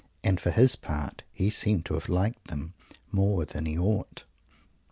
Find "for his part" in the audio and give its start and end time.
0.41-1.21